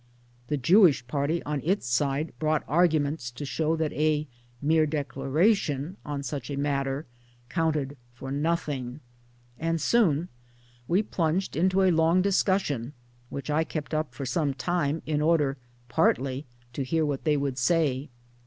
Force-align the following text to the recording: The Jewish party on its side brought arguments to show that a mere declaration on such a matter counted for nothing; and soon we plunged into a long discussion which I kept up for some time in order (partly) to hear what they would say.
The 0.47 0.57
Jewish 0.57 1.05
party 1.05 1.43
on 1.43 1.61
its 1.63 1.85
side 1.85 2.33
brought 2.39 2.63
arguments 2.67 3.29
to 3.29 3.45
show 3.45 3.75
that 3.75 3.93
a 3.93 4.27
mere 4.59 4.87
declaration 4.87 5.95
on 6.03 6.23
such 6.23 6.49
a 6.49 6.57
matter 6.57 7.05
counted 7.49 7.97
for 8.15 8.31
nothing; 8.31 8.99
and 9.59 9.79
soon 9.79 10.27
we 10.87 11.03
plunged 11.03 11.55
into 11.55 11.83
a 11.83 11.91
long 11.91 12.23
discussion 12.23 12.93
which 13.29 13.51
I 13.51 13.63
kept 13.63 13.93
up 13.93 14.15
for 14.15 14.25
some 14.25 14.55
time 14.55 15.03
in 15.05 15.21
order 15.21 15.57
(partly) 15.87 16.47
to 16.73 16.83
hear 16.83 17.05
what 17.05 17.23
they 17.23 17.37
would 17.37 17.59
say. 17.59 18.09